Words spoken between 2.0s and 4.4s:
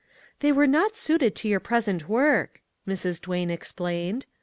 work," Mrs. Duane explained.